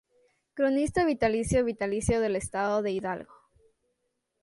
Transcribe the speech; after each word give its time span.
Cronista 0.55 1.05
vitalicio 1.05 1.63
vitalicio 1.63 2.19
del 2.21 2.35
Estado 2.35 2.81
de 2.81 2.89
Hidalgo. 2.89 3.35